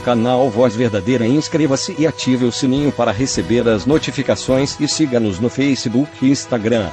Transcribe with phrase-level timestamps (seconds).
[0.00, 5.48] canal Voz Verdadeira inscreva-se e ative o sininho para receber as notificações e siga-nos no
[5.48, 6.90] Facebook e Instagram.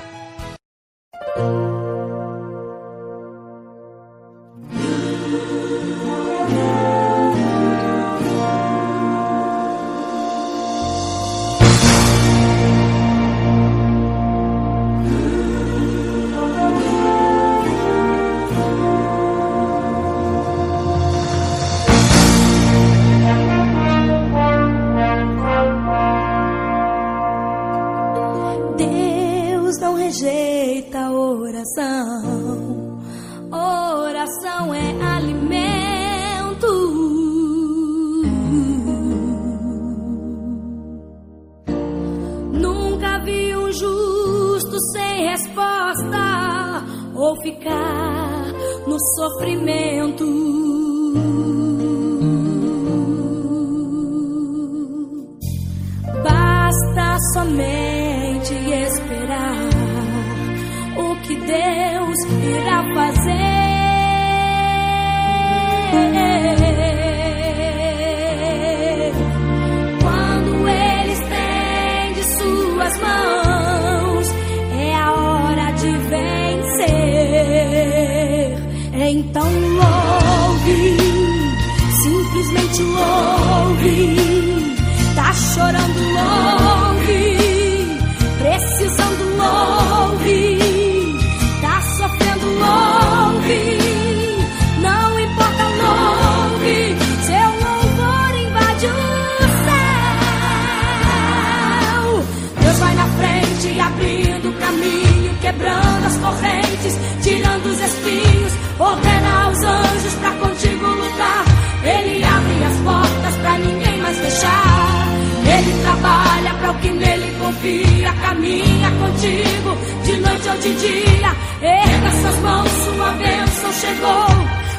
[107.67, 111.45] dos espinhos, ordena os anjos para contigo lutar.
[111.83, 115.07] Ele abre as portas para ninguém mais fechar.
[115.45, 121.35] Ele trabalha para o que nele confia, caminha contigo de noite ou de dia.
[121.61, 124.27] Erga suas mãos, sua bênção chegou.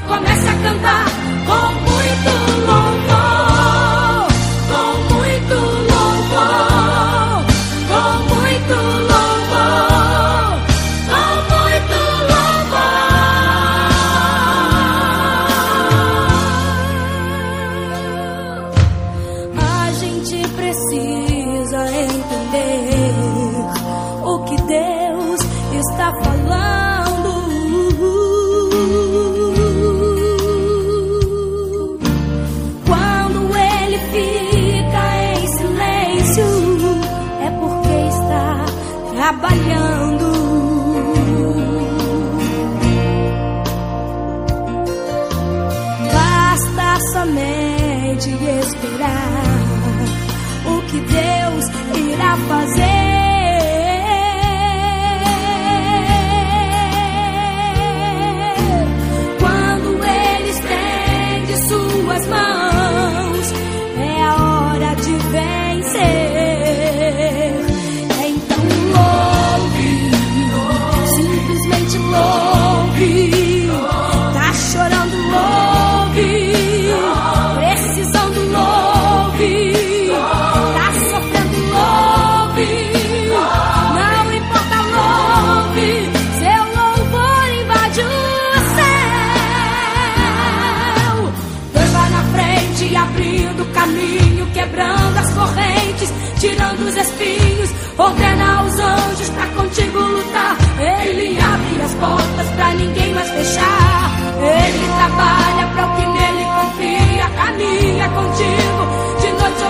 [0.09, 1.05] Começa a cantar
[1.47, 3.98] com muito louvor.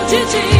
[0.09, 0.58] Gigi.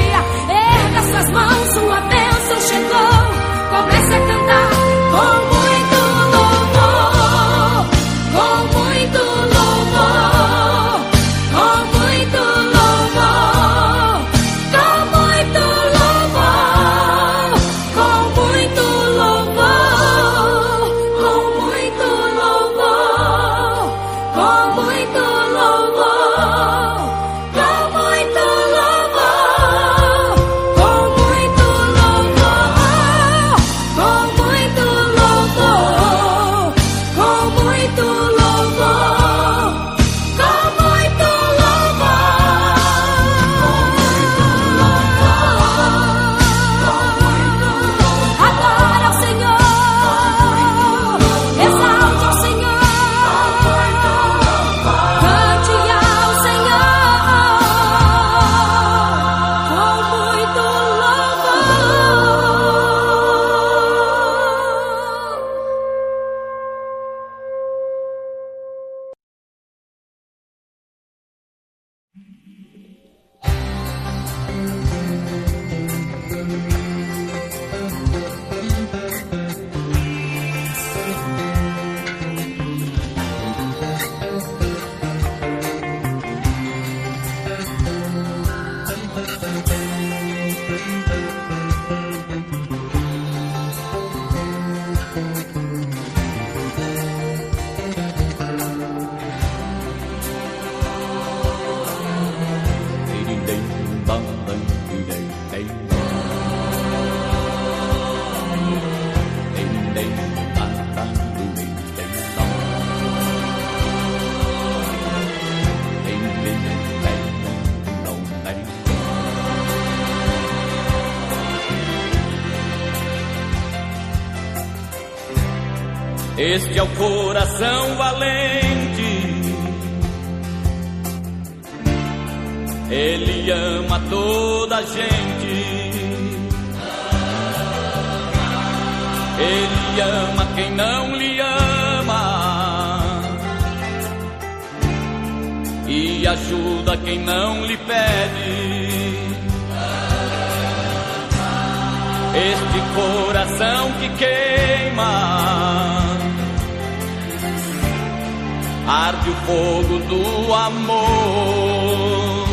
[158.87, 162.47] Arde o fogo do amor.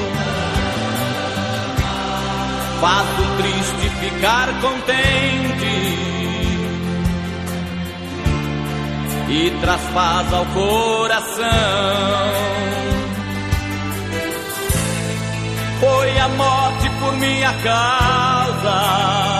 [2.80, 5.36] Faz o triste ficar contente
[9.28, 11.46] e traz paz ao coração.
[15.80, 19.35] Foi a morte por minha causa.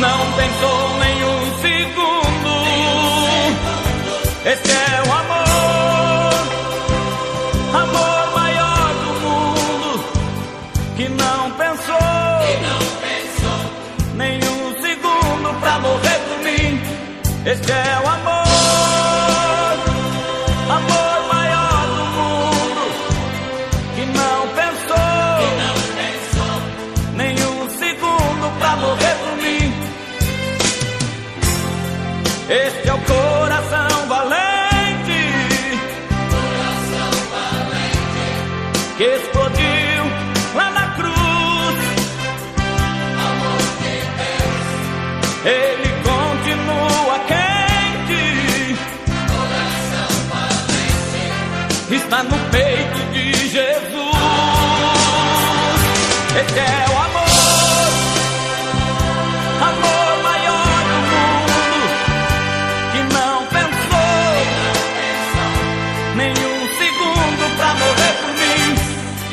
[0.00, 2.52] Não pensou nenhum segundo.
[4.46, 4.89] Esse é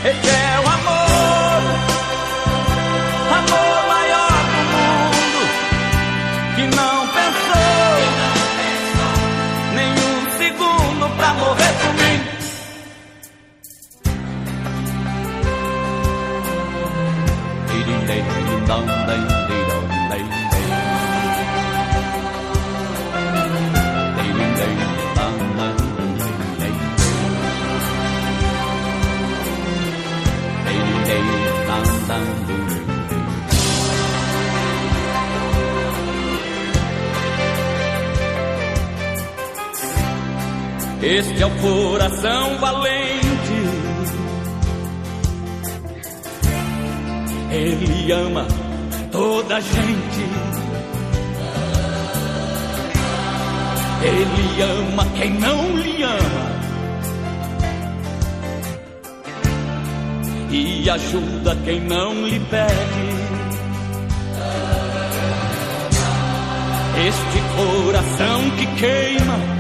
[0.04, 0.47] Esse é
[42.08, 43.28] coração valente.
[47.52, 48.48] Ele ama
[49.12, 50.26] toda a gente.
[54.04, 56.58] Ele ama quem não lhe ama.
[60.50, 63.18] E ajuda quem não lhe pede.
[67.06, 69.57] Este coração que queima.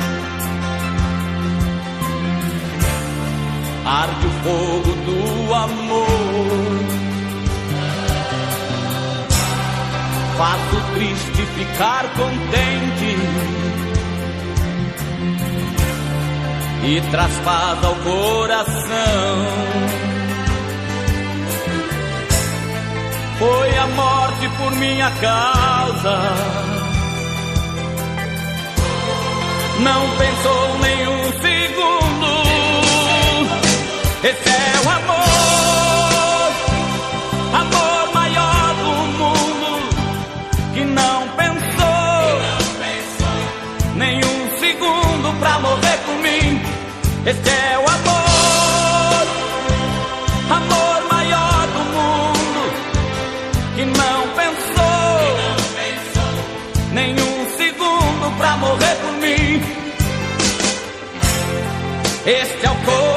[3.87, 6.07] Arde o fogo do amor.
[10.37, 13.17] Faz o triste ficar contente
[16.83, 19.47] e traz paz ao coração.
[23.39, 26.19] Foi a morte por minha causa.
[29.79, 32.36] Não pensou nenhum segundo.
[34.29, 36.51] Esse é o amor,
[37.61, 39.71] amor maior do mundo,
[40.73, 42.41] que não pensou,
[43.95, 46.61] nenhum segundo pra morrer por mim.
[47.25, 49.27] Esse é o amor,
[50.57, 52.61] amor maior do mundo,
[53.77, 55.21] que não pensou,
[56.91, 59.63] nenhum segundo pra morrer por mim.
[62.25, 63.16] Este é o coração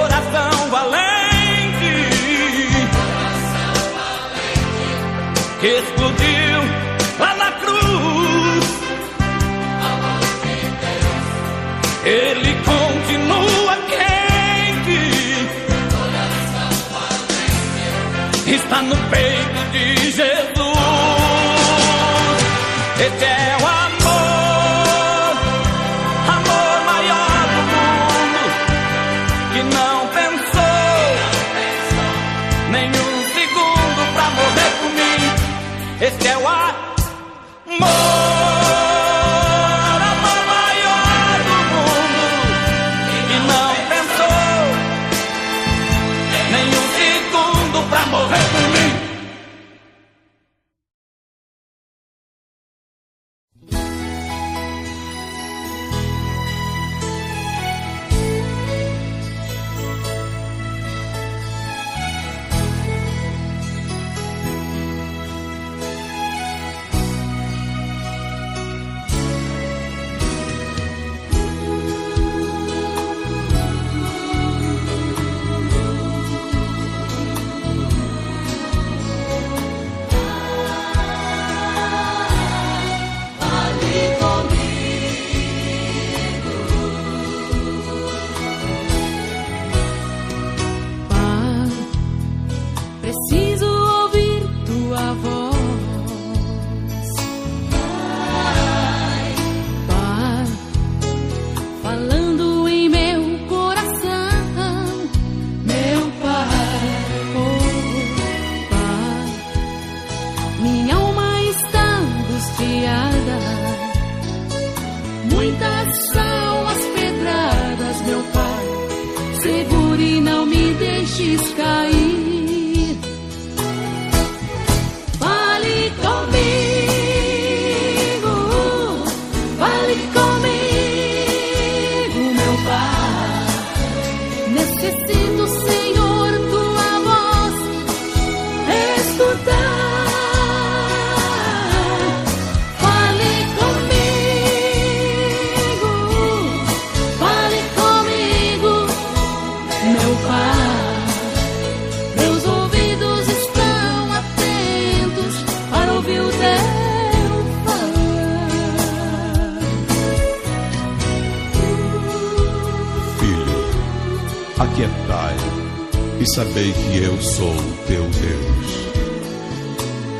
[166.20, 167.54] e sabei que eu sou
[167.86, 168.90] teu Deus.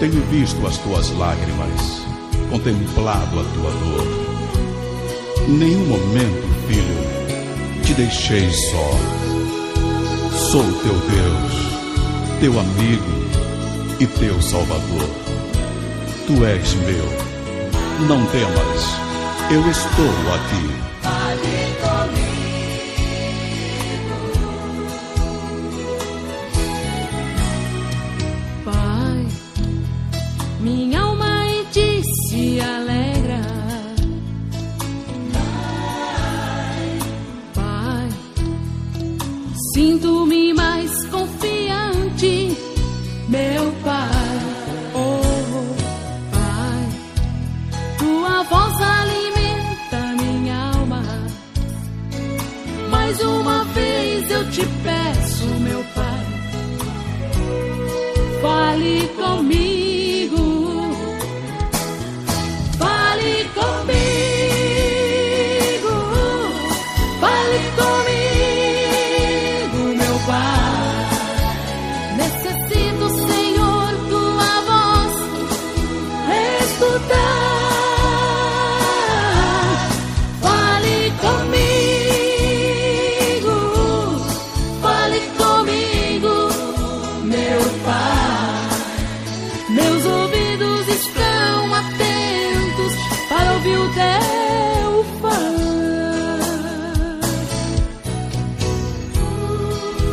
[0.01, 2.07] Tenho visto as tuas lágrimas,
[2.51, 4.07] contemplado a tua dor.
[5.47, 8.91] Nenhum momento, filho, te deixei só.
[10.51, 15.09] Sou teu Deus, teu amigo e teu Salvador.
[16.27, 18.09] Tu és meu.
[18.09, 20.90] Não temas, eu estou aqui.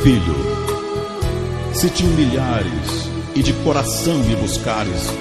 [0.07, 0.37] Filho,
[1.73, 5.11] se te humilhares e de coração me buscares,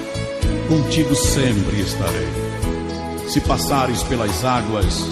[0.69, 2.29] contigo sempre estarei.
[3.27, 5.03] Se passares pelas águas,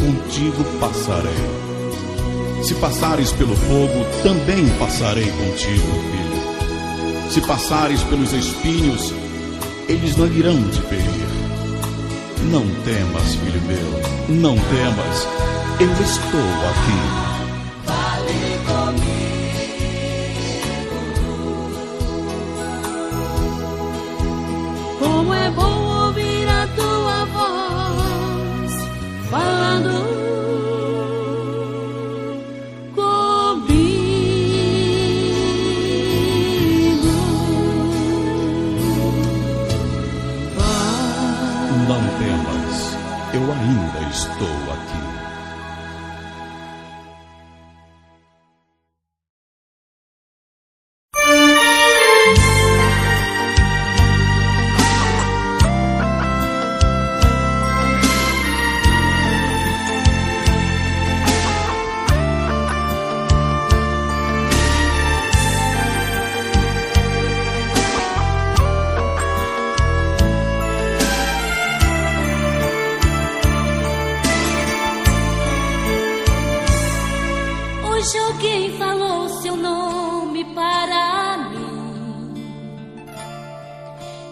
[0.00, 2.64] contigo passarei.
[2.64, 7.30] Se passares pelo fogo, também passarei contigo, filho.
[7.30, 9.14] Se passares pelos espinhos,
[9.88, 11.28] eles não irão te ferir.
[12.50, 15.28] Não temas, filho meu, não temas,
[15.78, 17.21] eu estou aqui.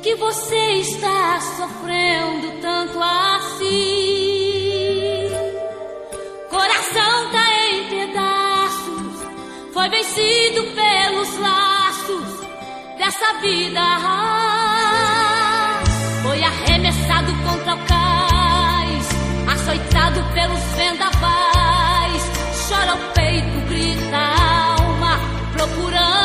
[0.02, 3.70] Que você está sofrendo tanto assim.
[6.48, 9.28] Coração tá em pedaços,
[9.74, 12.40] foi vencido pelos laços
[12.96, 13.80] dessa vida.
[16.22, 19.08] Foi arremessado contra o cais,
[19.52, 22.22] açoitado pelos vendavais.
[22.68, 25.20] Chora o peito, grita a alma,
[25.52, 26.19] procurando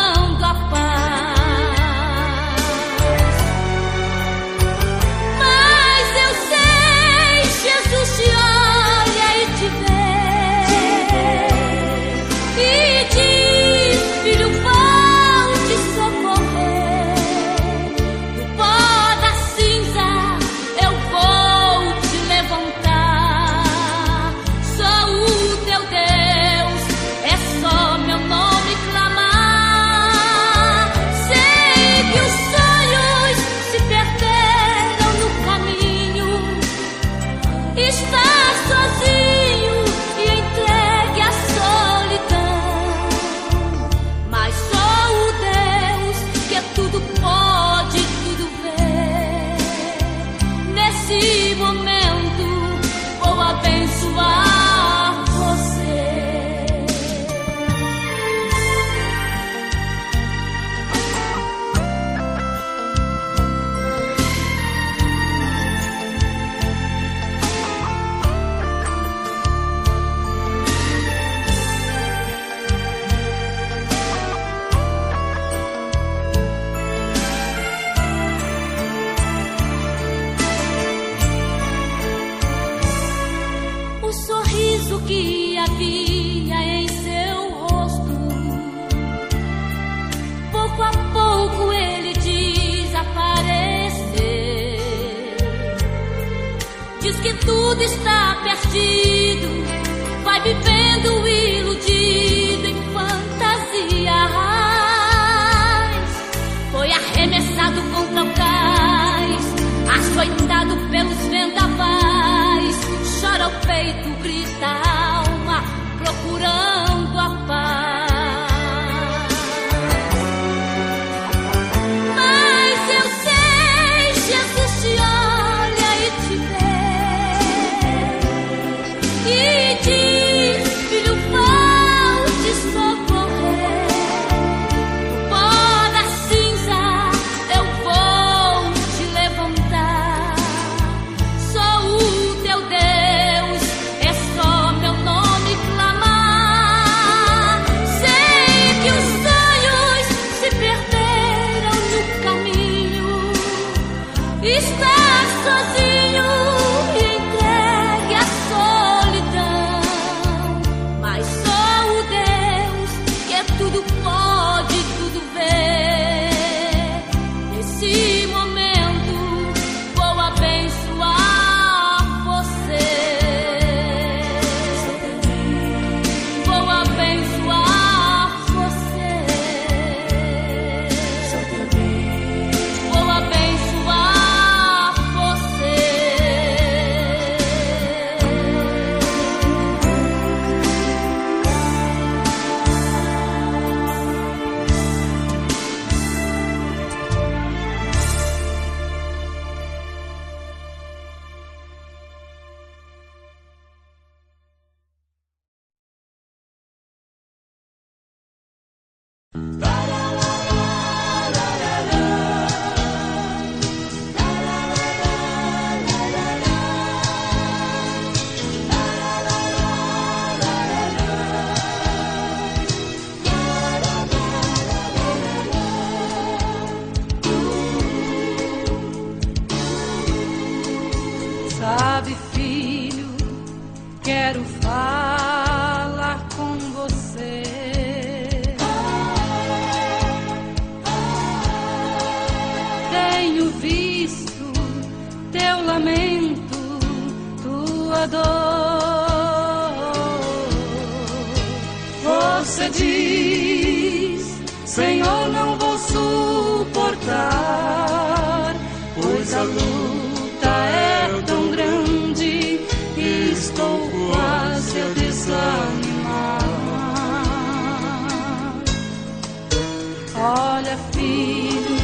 [270.28, 271.78] Olha, filho,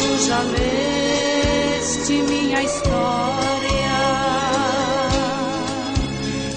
[0.00, 2.92] tu já leste minha história.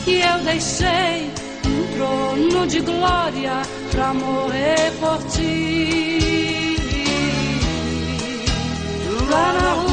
[0.03, 1.29] Que eu deixei
[1.67, 6.75] um trono de glória pra morrer por ti.
[9.29, 9.84] Lá na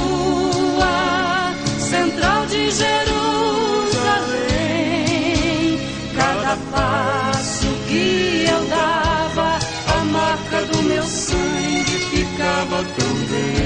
[12.63, 13.62] Salvatore.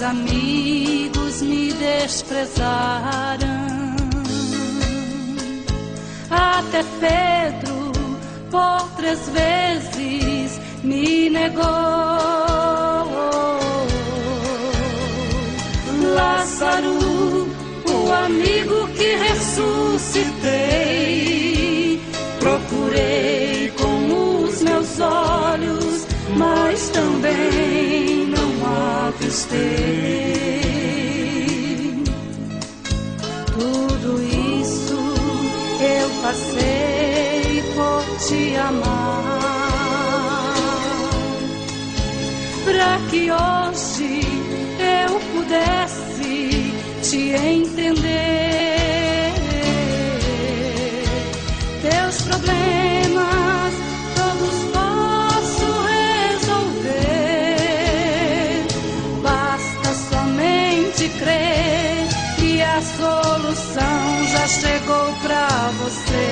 [0.00, 3.60] meus amigos me desprezaram.
[6.30, 7.92] Até Pedro,
[8.50, 11.62] por três vezes, me negou.
[16.14, 17.48] Lázaro,
[17.86, 20.40] o amigo que ressuscitei,
[22.38, 28.29] procurei com os meus olhos, mas também
[33.52, 34.98] tudo isso
[35.80, 39.42] eu passei por te amar,
[42.64, 44.20] para que hoje
[44.78, 48.39] eu pudesse te entender.
[64.58, 66.29] chegou pra você.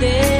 [0.00, 0.33] day.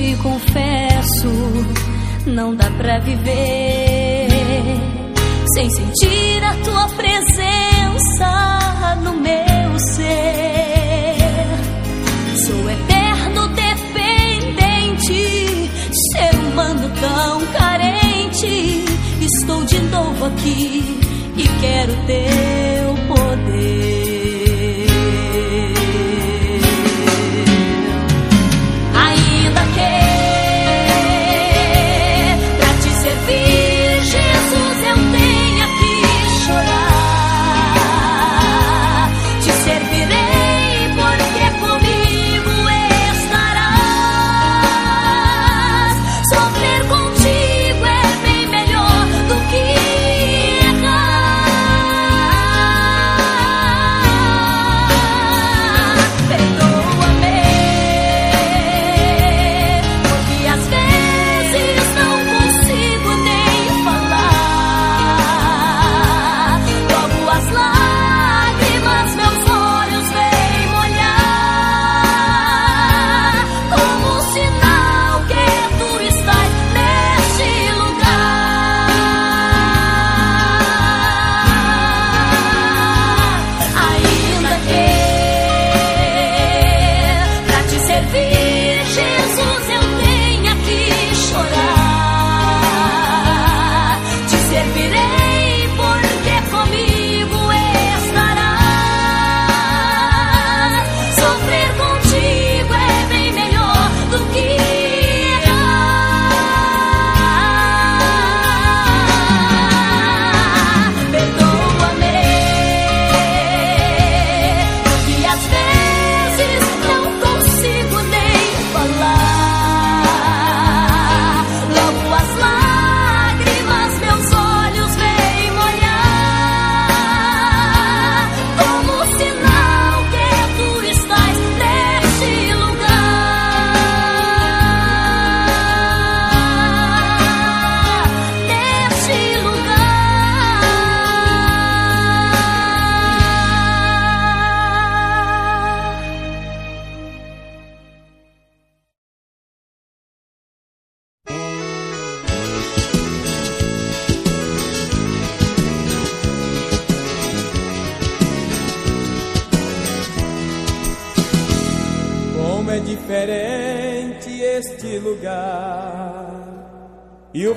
[0.00, 1.28] te confesso,
[2.26, 4.28] não dá pra viver
[5.54, 8.30] sem sentir a tua presença
[9.04, 11.16] no meu ser.
[12.46, 15.12] Sou eterno dependente,
[16.12, 18.84] ser humano tão carente.
[19.20, 20.98] Estou de novo aqui
[21.36, 23.99] e quero teu poder.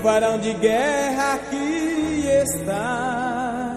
[0.03, 3.71] Varão de guerra aqui está.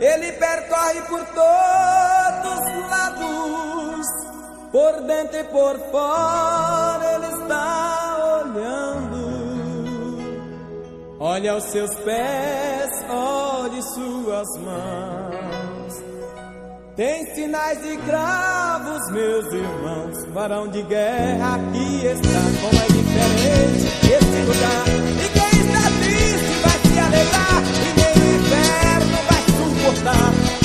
[0.00, 4.06] Ele percorre por todos os lados,
[4.72, 9.30] por dentro e por fora, ele está olhando.
[11.20, 16.02] Olha os seus pés, olhe suas mãos.
[16.96, 20.26] Tem sinais de cravos, meus irmãos.
[20.32, 22.40] Varão de guerra aqui está.
[22.60, 25.09] Como é diferente esse lugar.
[27.60, 30.59] E nem o inverno vai suportar.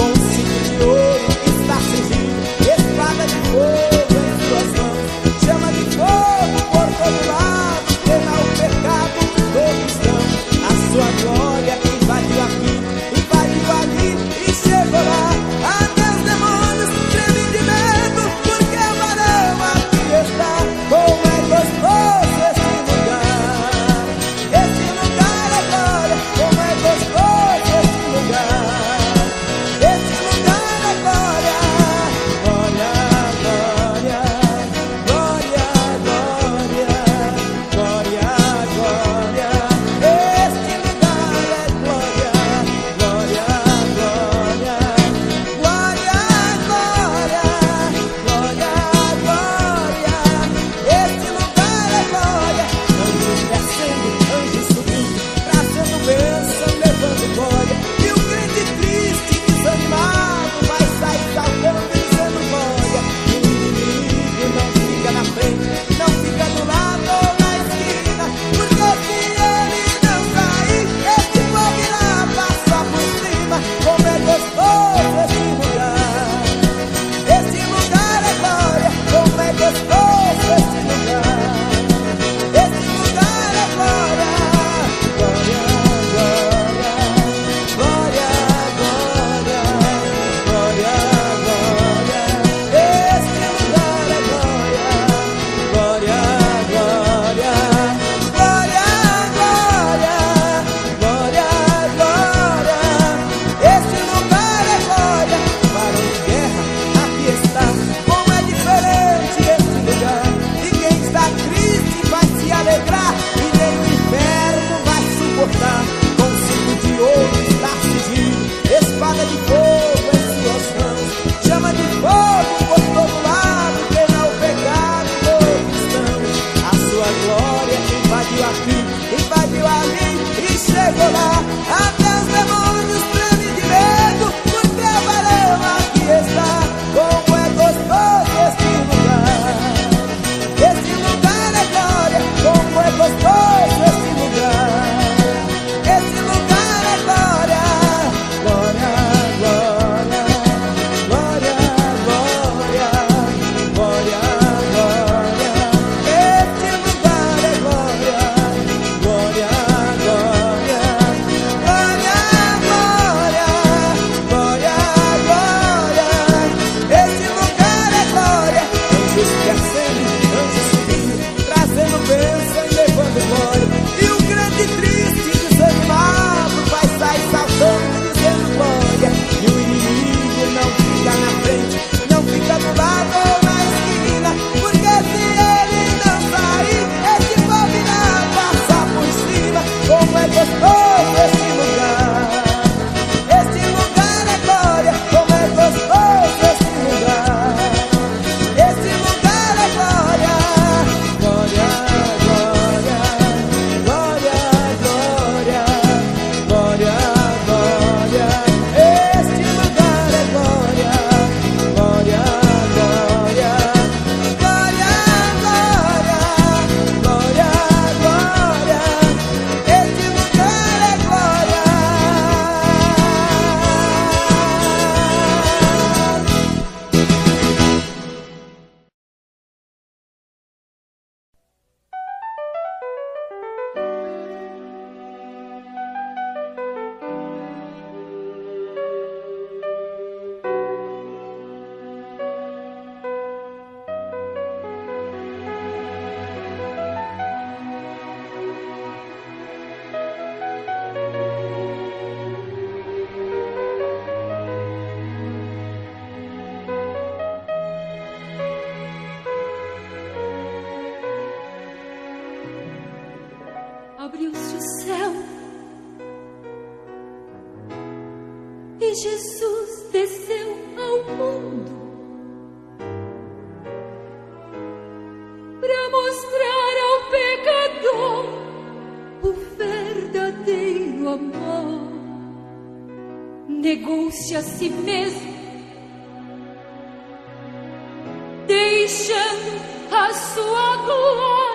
[288.85, 289.57] Vision,
[289.91, 291.54] a swagger.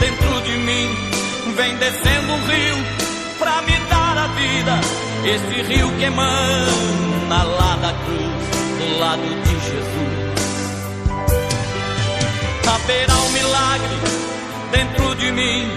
[0.00, 0.88] dentro de mim.
[1.56, 2.76] Vem descendo um rio
[3.38, 4.80] pra me dar a vida.
[5.24, 8.46] Este rio que emana lá da cruz,
[8.78, 10.16] do lado de Jesus.
[12.68, 13.96] Haverá um milagre
[14.70, 15.68] dentro de mim.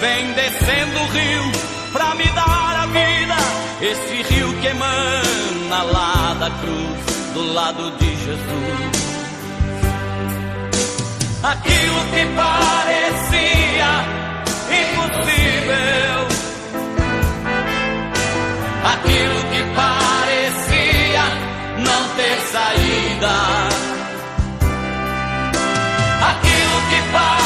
[0.00, 1.52] Vem descendo o rio
[1.92, 3.36] pra me dar a vida.
[3.80, 9.13] Este rio que emana lá da cruz, do lado de Jesus.
[11.44, 13.90] Aquilo que parecia
[14.80, 16.18] impossível.
[18.92, 21.24] Aquilo que parecia
[21.84, 23.36] não ter saída,
[26.22, 27.43] aquilo que parecia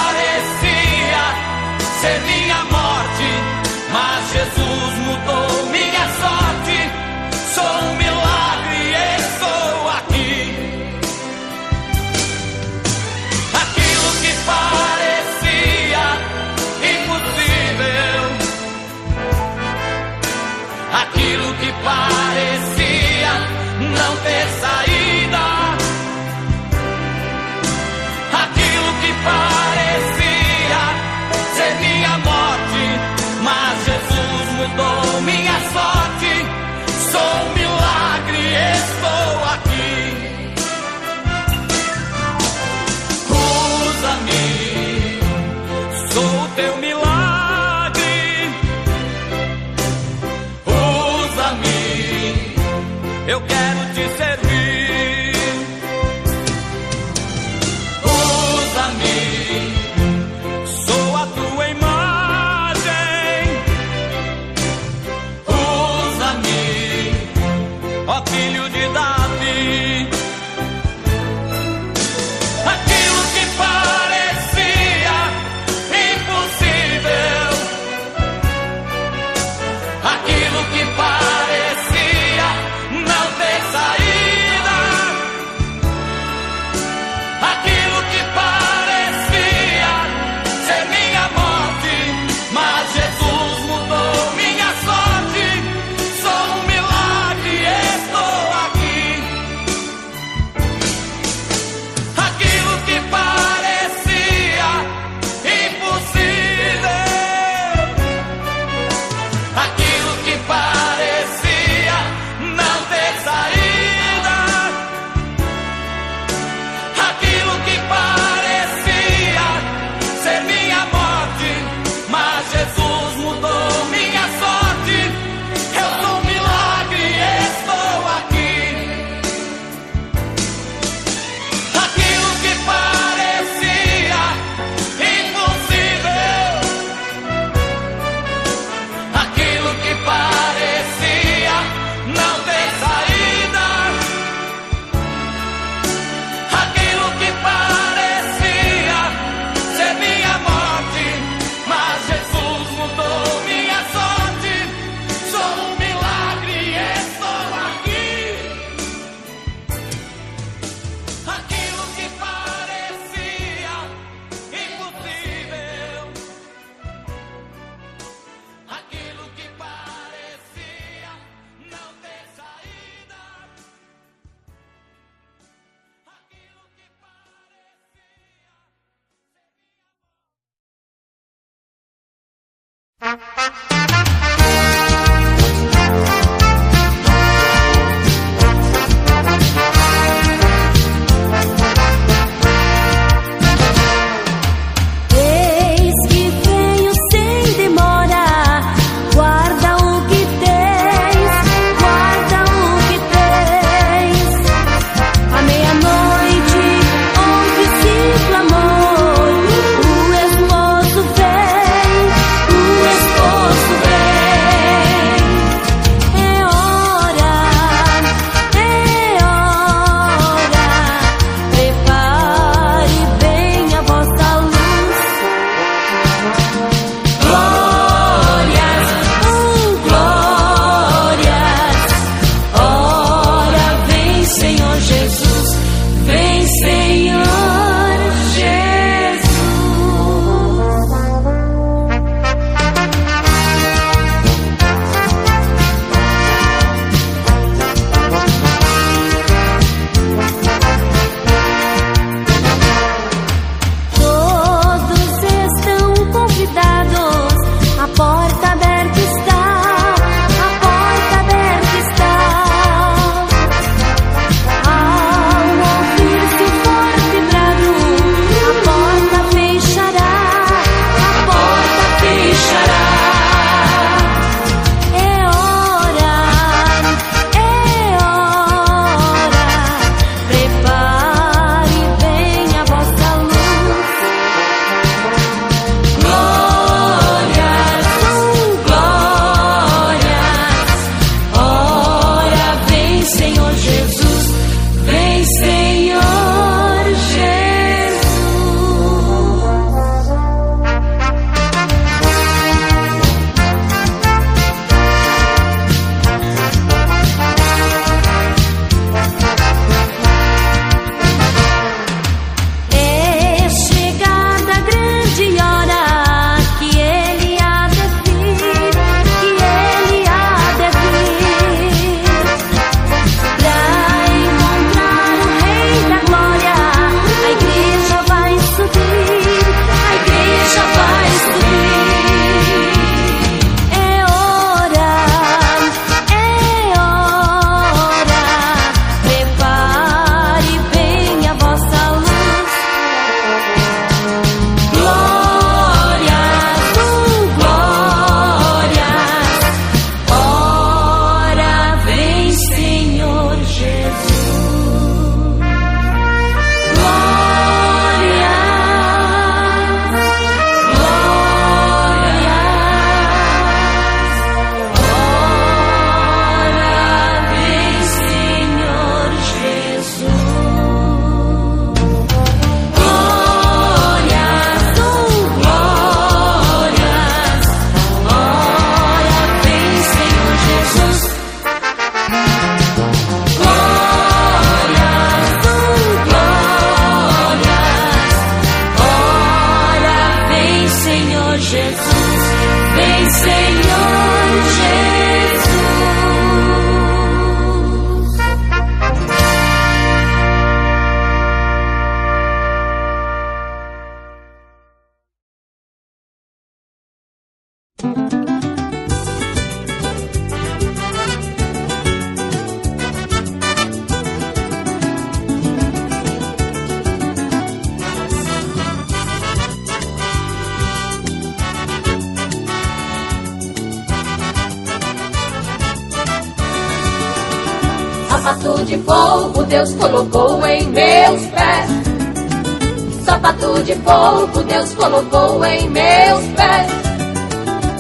[434.38, 436.72] fogo Deus colocou em meus pés.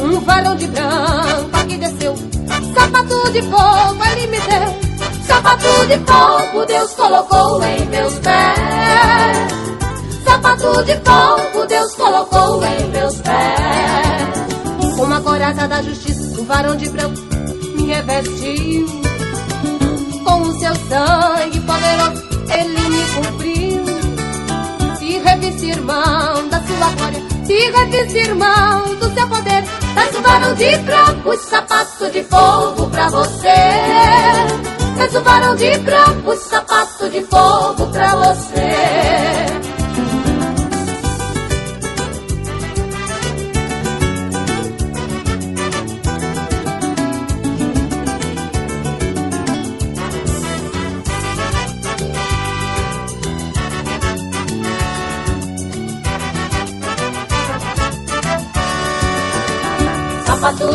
[0.00, 2.14] Um varão de branco aqui desceu.
[2.74, 5.24] Sapato de fogo ele me deu.
[5.26, 9.38] Sapato de fogo Deus colocou em meus pés.
[10.24, 14.98] Sapato de fogo Deus colocou em meus pés.
[14.98, 17.20] Uma coraça da justiça, um varão de branco
[17.76, 18.86] me revestiu.
[20.24, 23.57] Com o seu sangue poderoso ele me cumpriu.
[25.58, 30.54] Se revestir mão da sua glória, se revestir mão do seu poder, traz um varão
[30.54, 33.48] de branco, sapato de fogo pra você.
[34.96, 39.27] Fez o varão de branco, sapato de fogo pra você.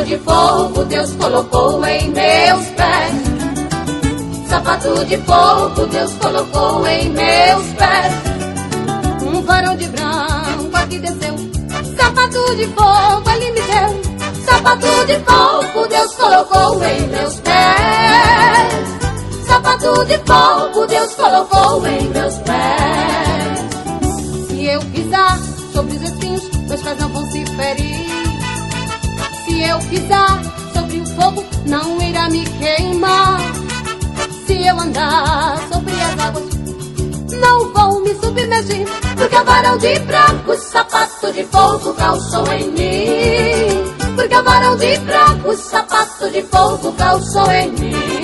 [0.04, 3.34] Sapato de fogo Deus colocou em meus pés
[4.49, 8.14] sapato de fogo Deus colocou em meus pés.
[9.26, 11.36] Um varão de branco aqui desceu,
[11.97, 14.43] sapato de fogo ele me deu.
[14.45, 18.74] Sapato de fogo Deus colocou em meus pés.
[19.47, 23.70] Sapato de fogo Deus colocou em meus pés.
[24.49, 25.39] Se eu pisar
[25.72, 27.32] sobre os espinhos, meus pés não vão
[29.64, 30.41] eu pisar
[30.74, 33.39] sobre o fogo, não irá me queimar
[34.45, 36.43] se eu andar sobre as águas,
[37.39, 43.93] não vou me submergir, porque o varão de branco, sapato de fogo calçou em mim.
[44.16, 48.22] Porque o varão de branco, sapato de fogo calçou em mim.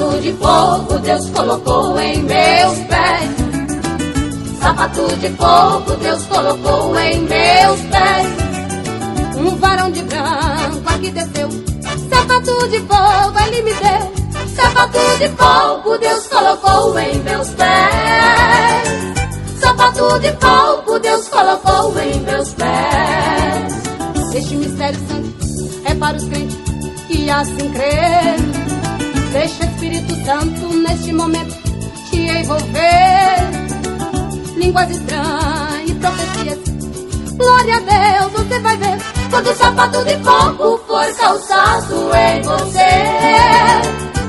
[0.00, 3.30] Sapato de fogo Deus colocou em meus pés.
[4.58, 8.26] Sapato de fogo Deus colocou em meus pés.
[9.36, 11.50] Um varão de branco aqui desceu.
[12.08, 14.12] Sapato de fogo ele me deu.
[14.56, 17.68] Sapato de fogo Deus colocou em meus pés.
[19.60, 24.34] Sapato de fogo Deus colocou em meus pés.
[24.34, 26.56] Este mistério santo é para os crentes
[27.06, 28.49] que assim creem.
[30.20, 31.54] Deixa o Espírito Santo neste momento
[32.10, 33.36] te envolver.
[34.56, 36.58] Línguas estranhas e profecias.
[37.36, 38.98] Glória a Deus, você vai ver.
[39.30, 42.80] Quando o sapato de fogo for calçado em você.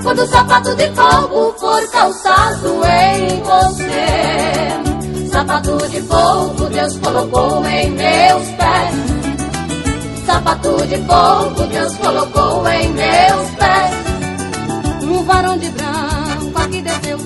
[0.03, 5.27] Quando o sapato de fogo for calçado em você.
[5.29, 8.95] Sapato de fogo Deus colocou em meus pés.
[10.25, 14.00] Sapato de fogo Deus colocou em meus pés
[15.21, 17.19] um varão de branco aqui desceu.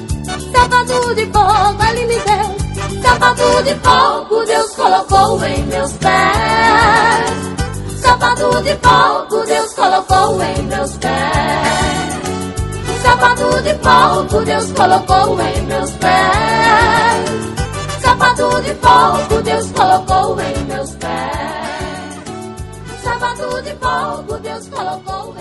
[0.52, 3.02] Sapato de fogo ele me deu.
[3.02, 7.32] Sapato de fogo Deus colocou em meus pés.
[8.02, 12.16] Sapato de fogo Deus colocou em meus pés.
[13.02, 17.26] Sapato de fogo Deus colocou em meus pés.
[18.02, 21.46] Sapato de fogo Deus colocou em meus pés.
[23.04, 25.35] Sapato de fogo Deus colocou